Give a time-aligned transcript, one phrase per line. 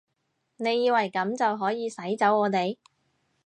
[0.57, 2.75] 你以為噉就可以使走我哋？